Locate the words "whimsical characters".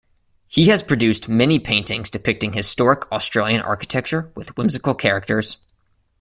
4.57-5.57